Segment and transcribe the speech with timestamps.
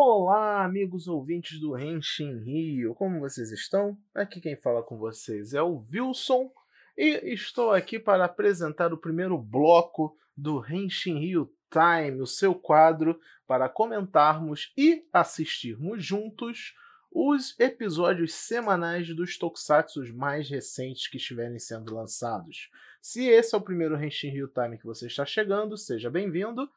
[0.00, 3.98] Olá, amigos ouvintes do Renshin Rio, como vocês estão?
[4.14, 6.52] Aqui quem fala com vocês é o Wilson
[6.96, 13.18] e estou aqui para apresentar o primeiro bloco do Renshin Rio Time, o seu quadro
[13.44, 16.76] para comentarmos e assistirmos juntos
[17.10, 22.70] os episódios semanais dos Tokusatsu mais recentes que estiverem sendo lançados.
[23.02, 26.70] Se esse é o primeiro Renshin Rio Time que você está chegando, seja bem-vindo.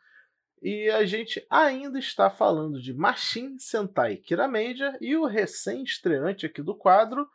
[0.61, 6.75] E a gente ainda está falando de Machine Sentai Kiramedia e o recém-estreante aqui do
[6.75, 7.27] quadro,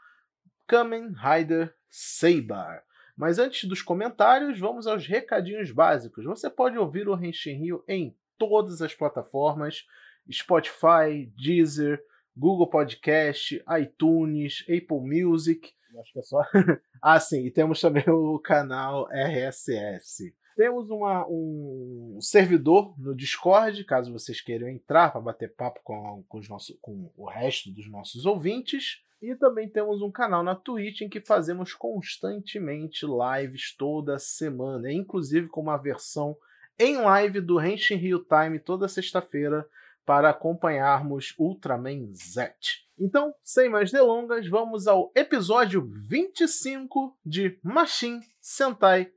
[0.65, 2.84] Kamen Rider Saber.
[3.17, 6.25] Mas antes dos comentários, vamos aos recadinhos básicos.
[6.25, 9.84] Você pode ouvir o Henshin Rio em todas as plataformas:
[10.31, 12.01] Spotify, Deezer,
[12.37, 15.73] Google Podcast, iTunes, Apple Music.
[15.98, 16.43] Acho que é só.
[17.03, 20.33] ah, sim, e temos também o canal RSS.
[20.56, 26.38] Temos uma, um servidor no Discord, caso vocês queiram entrar para bater papo com, com,
[26.38, 29.02] os nossos, com o resto dos nossos ouvintes.
[29.20, 35.47] E também temos um canal na Twitch em que fazemos constantemente lives toda semana, inclusive
[35.48, 36.34] com uma versão
[36.78, 39.69] em live do Henshin Rio Time toda sexta-feira
[40.06, 42.55] para acompanharmos Ultraman Z.
[42.98, 49.12] Então, sem mais delongas, vamos ao episódio 25 de Machine Sentai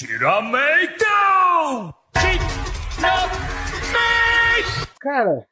[0.00, 0.96] Kirameija.
[2.14, 3.34] Tirameito!
[4.98, 5.46] Cara,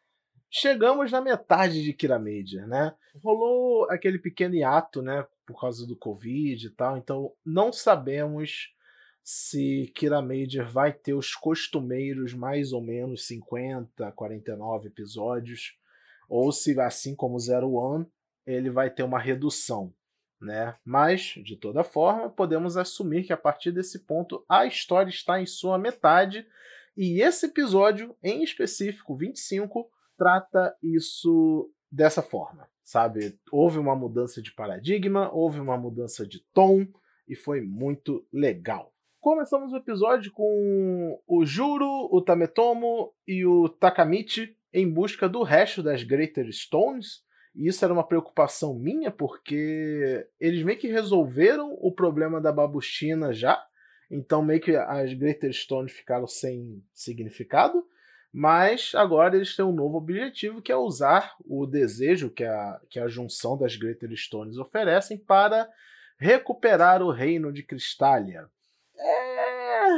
[0.50, 2.94] chegamos na metade de Kiramedia, né?
[3.22, 5.26] Rolou aquele pequeno hiato, né?
[5.46, 8.74] Por causa do Covid e tal, então não sabemos
[9.22, 15.76] se Kiramedia vai ter os costumeiros mais ou menos 50, 49 episódios,
[16.26, 18.06] ou se, assim como Zero One,
[18.46, 19.92] ele vai ter uma redução
[20.40, 20.76] né?
[20.84, 25.46] Mas, de toda forma, podemos assumir que a partir desse ponto a história está em
[25.46, 26.46] sua metade
[27.00, 33.38] e esse episódio, em específico, 25, trata isso dessa forma, sabe?
[33.52, 36.84] Houve uma mudança de paradigma, houve uma mudança de tom
[37.28, 38.92] e foi muito legal.
[39.20, 45.84] Começamos o episódio com o Juro, o Tametomo e o Takamichi em busca do resto
[45.84, 47.22] das Greater Stones,
[47.54, 53.32] e isso era uma preocupação minha, porque eles meio que resolveram o problema da babuchina
[53.32, 53.62] já.
[54.10, 57.84] Então, meio que as Greater Stones ficaram sem significado.
[58.32, 63.00] Mas agora eles têm um novo objetivo, que é usar o desejo que a, que
[63.00, 65.68] a junção das Greater Stones oferecem para
[66.18, 68.46] recuperar o reino de Cristália.
[68.96, 69.90] É,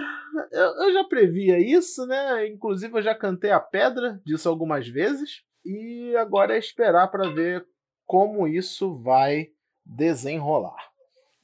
[0.52, 2.46] eu, eu já previa isso, né?
[2.46, 5.42] Inclusive eu já cantei a pedra disso algumas vezes.
[5.64, 7.66] E agora é esperar para ver
[8.06, 9.48] como isso vai
[9.84, 10.90] desenrolar.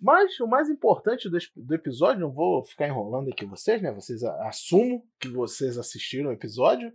[0.00, 3.90] Mas o mais importante do, episódio, não vou ficar enrolando aqui vocês, né?
[3.92, 6.92] Vocês assumo que vocês assistiram o episódio.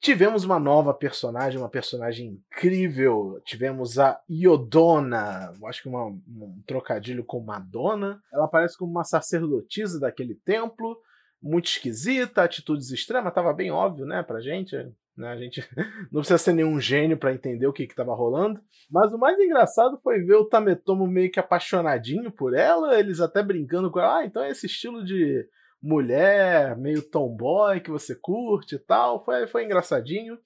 [0.00, 3.40] Tivemos uma nova personagem, uma personagem incrível.
[3.44, 8.22] Tivemos a Iodona, acho que uma, um trocadilho com Madonna.
[8.32, 11.00] Ela aparece como uma sacerdotisa daquele templo,
[11.42, 14.76] muito esquisita, atitudes extremas, tava bem óbvio, né, pra gente.
[15.16, 15.28] Né?
[15.28, 15.66] A gente
[16.12, 18.60] não precisa ser nenhum gênio para entender o que estava rolando.
[18.90, 23.42] Mas o mais engraçado foi ver o Tametomo meio que apaixonadinho por ela, eles até
[23.42, 24.18] brincando com ela.
[24.18, 25.48] Ah, então é esse estilo de
[25.82, 29.24] mulher, meio tomboy que você curte e tal.
[29.24, 30.38] Foi, foi engraçadinho.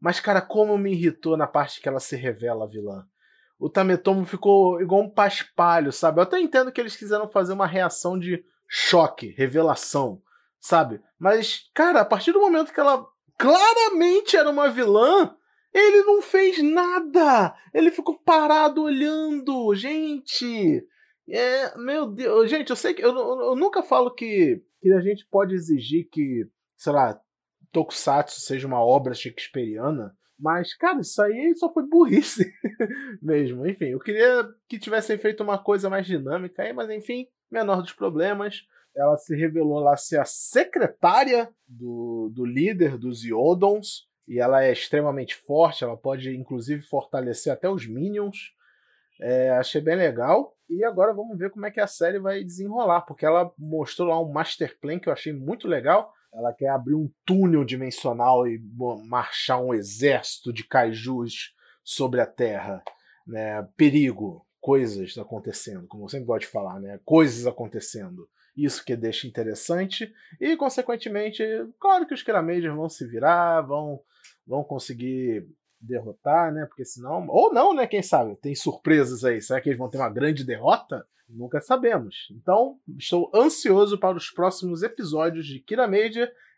[0.00, 3.04] Mas, cara, como me irritou na parte que ela se revela vilã.
[3.58, 6.18] O Tametomo ficou igual um paspalho, sabe?
[6.18, 10.22] Eu até entendo que eles quiseram fazer uma reação de choque, revelação,
[10.58, 11.02] sabe?
[11.18, 13.06] Mas, cara, a partir do momento que ela
[13.40, 15.34] claramente era uma vilã,
[15.72, 17.54] ele não fez nada.
[17.72, 19.74] Ele ficou parado olhando.
[19.74, 20.86] Gente,
[21.26, 25.26] é, meu Deus, gente, eu sei que eu, eu, nunca falo que, que a gente
[25.30, 26.46] pode exigir que,
[26.76, 27.18] sei lá,
[27.72, 32.52] Tokusatsu seja uma obra shakespeariana, mas, cara, isso aí só foi burrice
[33.22, 33.66] mesmo.
[33.66, 37.92] Enfim, eu queria que tivessem feito uma coisa mais dinâmica aí, mas enfim, menor dos
[37.92, 44.64] problemas ela se revelou lá ser a secretária do, do líder dos Iodons, e ela
[44.64, 48.52] é extremamente forte, ela pode inclusive fortalecer até os Minions.
[49.20, 50.56] É, achei bem legal.
[50.68, 54.20] E agora vamos ver como é que a série vai desenrolar, porque ela mostrou lá
[54.20, 56.12] um master plan que eu achei muito legal.
[56.32, 58.62] Ela quer abrir um túnel dimensional e
[59.08, 62.84] marchar um exército de kaijus sobre a Terra.
[63.26, 63.66] Né?
[63.76, 67.00] Perigo, coisas acontecendo, como eu sempre gosto de falar, né?
[67.04, 68.28] Coisas acontecendo.
[68.56, 70.12] Isso que deixa interessante.
[70.40, 71.42] E, consequentemente,
[71.78, 74.00] claro que os Kiramagers vão se virar, vão,
[74.46, 75.46] vão conseguir
[75.80, 76.66] derrotar, né?
[76.66, 77.26] Porque senão.
[77.28, 77.86] Ou não, né?
[77.86, 78.36] Quem sabe?
[78.36, 79.40] Tem surpresas aí.
[79.40, 81.06] Será que eles vão ter uma grande derrota?
[81.28, 82.28] Nunca sabemos.
[82.32, 85.88] Então, estou ansioso para os próximos episódios de Kira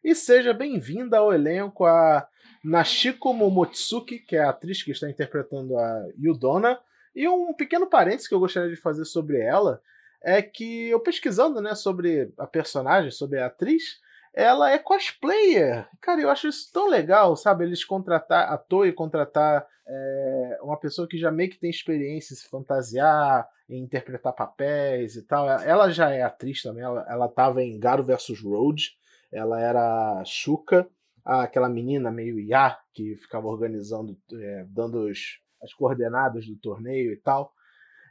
[0.02, 2.26] e seja bem-vinda ao elenco a
[2.64, 6.80] Nashiko Momotsuki, que é a atriz que está interpretando a Yudona.
[7.14, 9.80] E um pequeno parênteses que eu gostaria de fazer sobre ela
[10.22, 14.00] é que eu pesquisando né, sobre a personagem, sobre a atriz,
[14.34, 15.86] ela é cosplayer.
[16.00, 17.64] Cara, eu acho isso tão legal, sabe?
[17.64, 22.36] Eles contratar ator e contratar é, uma pessoa que já meio que tem experiência em
[22.36, 25.48] se fantasiar, em interpretar papéis e tal.
[25.48, 28.90] Ela já é atriz também, ela, ela tava em Garo vs Road,
[29.30, 30.88] ela era Shuka,
[31.24, 37.16] aquela menina meio IA que ficava organizando, é, dando os, as coordenadas do torneio e
[37.16, 37.52] tal.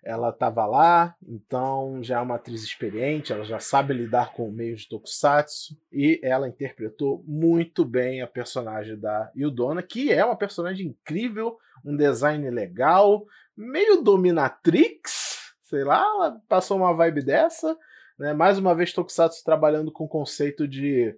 [0.04, 4.52] Ela estava lá, então já é uma atriz experiente, ela já sabe lidar com o
[4.52, 10.36] meio de tokusatsu e ela interpretou muito bem a personagem da Yudona, que é uma
[10.36, 11.56] personagem incrível,
[11.86, 13.24] um design legal,
[13.56, 17.78] meio dominatrix, sei lá, ela passou uma vibe dessa,
[18.18, 18.34] né?
[18.34, 21.16] Mais uma vez tokusatsu trabalhando com o conceito de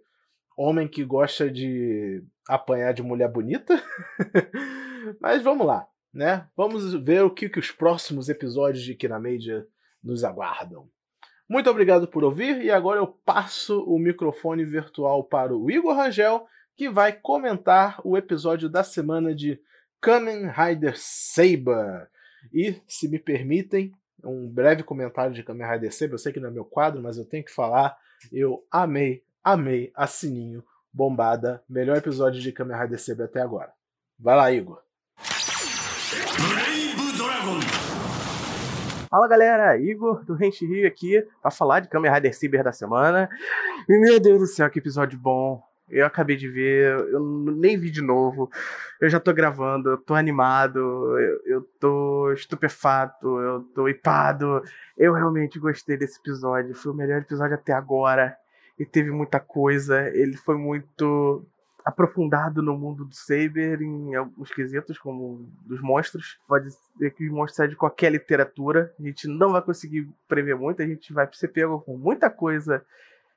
[0.57, 3.81] homem que gosta de apanhar de mulher bonita.
[5.21, 6.47] Mas vamos lá né?
[6.55, 9.67] Vamos ver o que, que os próximos episódios de Kiramedia
[10.03, 10.87] nos aguardam.
[11.49, 16.47] Muito obrigado por ouvir e agora eu passo o microfone virtual para o Igor Rangel,
[16.75, 19.59] que vai comentar o episódio da semana de
[19.99, 22.09] Kamen Rider Saber.
[22.53, 23.93] E, se me permitem,
[24.23, 26.13] um breve comentário de Kamen Rider Saber.
[26.13, 27.97] Eu sei que não é meu quadro, mas eu tenho que falar.
[28.31, 31.63] Eu amei, amei a Sininho Bombada.
[31.67, 33.71] Melhor episódio de Kamen Rider Saber até agora.
[34.17, 34.81] Vai lá, Igor.
[39.13, 43.29] Fala galera, Igor do Rente Rio aqui para falar de Kamen Rider Cyber da semana.
[43.87, 45.61] E meu Deus do céu, que episódio bom!
[45.87, 47.19] Eu acabei de ver, eu
[47.55, 48.49] nem vi de novo.
[48.99, 50.79] Eu já tô gravando, eu tô animado,
[51.19, 54.63] eu, eu tô estupefato, eu tô hipado.
[54.97, 58.35] Eu realmente gostei desse episódio, foi o melhor episódio até agora.
[58.79, 61.45] E teve muita coisa, ele foi muito
[61.83, 66.39] aprofundado no mundo do Saber em alguns quesitos, como dos monstros.
[66.47, 68.93] Pode ser que os monstros saiam de qualquer literatura.
[68.99, 72.83] A gente não vai conseguir prever muito, a gente vai ser pego com muita coisa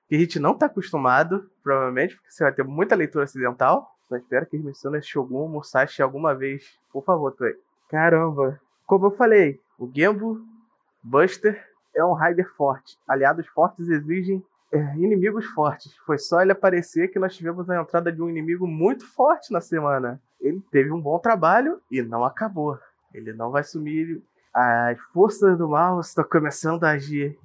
[0.09, 3.91] que a gente não está acostumado, provavelmente, porque você vai ter muita leitura ocidental.
[4.09, 6.79] Só espero que eles mencionem Shogun Musashi alguma vez.
[6.93, 7.55] Por favor, Toei.
[7.89, 8.61] Caramba.
[8.87, 10.41] Como eu falei, o Gembo
[11.03, 11.61] Buster
[11.95, 12.97] é um Rider forte.
[13.09, 15.95] Aliados fortes exigem é, inimigos fortes.
[16.07, 19.61] Foi só ele aparecer que nós tivemos a entrada de um inimigo muito forte na
[19.61, 20.21] semana.
[20.41, 22.79] Ele teve um bom trabalho e não acabou.
[23.13, 24.23] Ele não vai sumir.
[24.53, 27.39] As forças do mal estão começando a agir.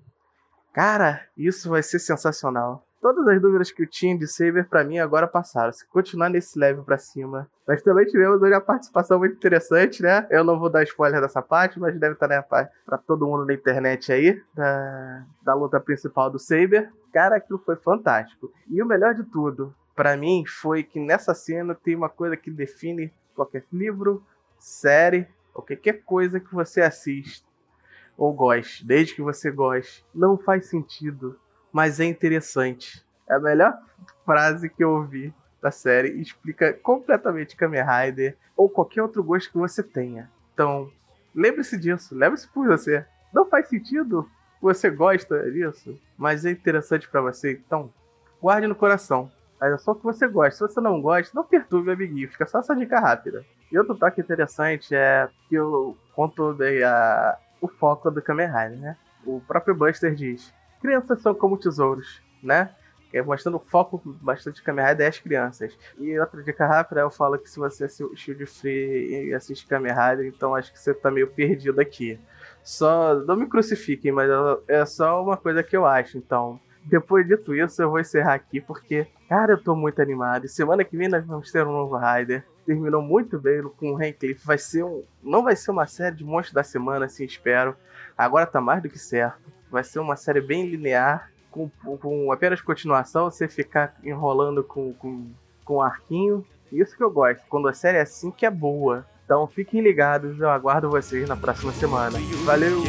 [0.73, 2.85] Cara, isso vai ser sensacional.
[3.01, 5.73] Todas as dúvidas que eu tinha de Saber para mim agora passaram.
[5.73, 7.49] Se continuar nesse level para cima.
[7.67, 10.27] Nós também tivemos hoje a participação muito interessante, né?
[10.29, 13.43] Eu não vou dar spoiler dessa parte, mas deve estar na parte para todo mundo
[13.43, 16.91] na internet aí da, da luta principal do Saber.
[17.11, 18.53] Cara, aquilo foi fantástico.
[18.69, 22.51] E o melhor de tudo, para mim, foi que nessa cena tem uma coisa que
[22.51, 24.23] define qualquer livro,
[24.59, 27.43] série ou qualquer coisa que você assiste
[28.15, 30.05] ou goste, desde que você goste.
[30.13, 31.39] Não faz sentido
[31.71, 33.05] mas é interessante.
[33.29, 33.77] É a melhor
[34.25, 39.57] frase que eu ouvi da série explica completamente Kamen Rider ou qualquer outro gosto que
[39.57, 40.29] você tenha.
[40.53, 40.89] Então,
[41.33, 43.05] lembre-se disso, lembre-se por você.
[43.33, 44.29] Não faz sentido,
[44.61, 47.91] você gosta disso, mas é interessante para você, então
[48.41, 49.31] guarde no coração.
[49.59, 50.67] Mas é só que você gosta.
[50.67, 53.45] Se você não gosta, não perturbe o amiguinho, fica só essa dica rápida.
[53.71, 58.79] E outro toque interessante é que eu conto bem a, o foco do Kamen Rider,
[58.79, 58.97] né?
[59.23, 60.51] O próprio Buster diz:
[60.81, 62.73] crianças são como tesouros, né?
[63.13, 65.77] É mostrando o foco bastante Kamen Rider é as crianças.
[65.99, 69.91] E outra dica rápida, eu falo que se você assistiu de free e assiste Kamen
[69.91, 72.17] Rider, então acho que você tá meio perdido aqui.
[72.63, 74.29] Só, não me crucifiquem, mas
[74.67, 76.59] é só uma coisa que eu acho, então...
[76.83, 80.45] Depois dito isso, eu vou encerrar aqui, porque, cara, eu tô muito animado.
[80.45, 82.43] E semana que vem nós vamos ter um novo Rider.
[82.65, 84.43] Terminou muito bem com o Rancliffe.
[84.43, 85.03] Vai ser um.
[85.21, 87.75] Não vai ser uma série de monstros da semana, assim, espero.
[88.17, 92.61] Agora tá mais do que certo vai ser uma série bem linear, com, com apenas
[92.61, 95.27] continuação, você ficar enrolando com, com,
[95.63, 96.45] com arquinho.
[96.71, 99.05] Isso que eu gosto, quando a série é assim que é boa.
[99.25, 102.17] Então fiquem ligados, eu aguardo vocês na próxima semana.
[102.45, 102.83] Valeu!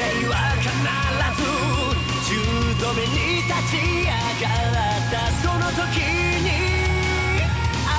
[0.00, 0.72] 命は必
[1.36, 1.44] ず
[2.94, 6.00] 目に立ち上がったその時
[6.40, 6.48] に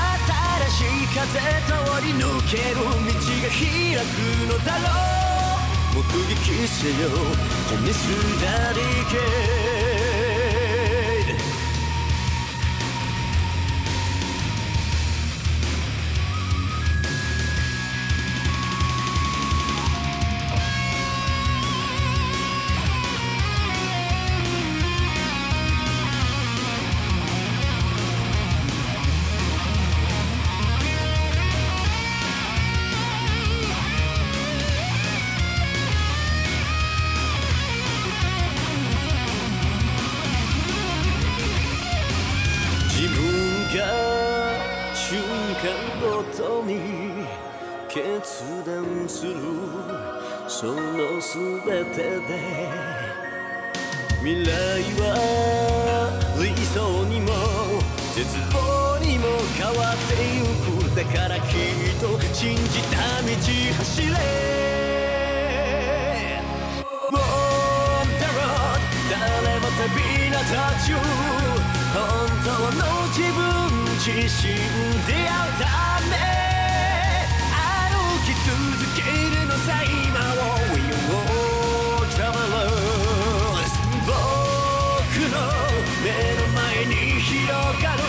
[0.02, 1.22] 新しい風
[1.68, 2.58] 通り抜け。
[2.74, 3.70] る道が開
[4.02, 4.18] く
[4.50, 4.90] のだろ
[5.94, 7.10] う目撃せよ
[7.70, 8.00] ジェネス
[8.42, 8.82] ダリ
[46.32, 47.26] とに
[47.90, 49.36] 決断する
[50.48, 52.70] その全てで
[54.20, 54.50] 未来
[55.00, 55.06] は
[56.40, 57.28] 理想にも
[58.16, 60.44] 絶望にも変わってゆ
[60.86, 61.48] くだからきっ
[62.00, 63.28] と信じた道
[63.78, 64.12] 走れ
[69.10, 69.92] 誰も旅
[70.30, 70.96] 立たちゅ
[71.94, 72.00] 本
[72.46, 75.30] 当の自分自身出会う
[75.62, 76.18] ため
[77.54, 78.50] 歩き続
[78.98, 83.70] けるのさ今を We all travelers
[84.08, 84.10] 僕
[85.30, 85.38] の
[86.02, 87.46] 目の前に広
[87.84, 88.02] がる。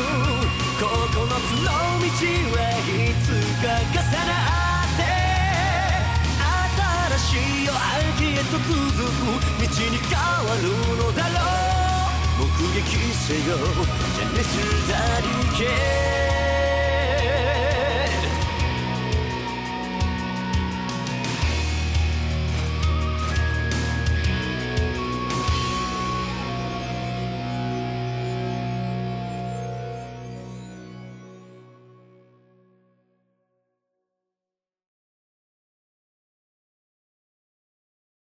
[0.81, 1.69] 9つの道
[2.57, 3.29] はいつ
[3.61, 4.33] か重な
[4.81, 5.05] って
[7.13, 9.29] 新しい夜明けへと続く
[9.61, 10.65] 道に変わる。
[10.97, 11.22] のだ
[12.87, 13.57] きせよ
[14.15, 16.42] じゃ熱だりけ。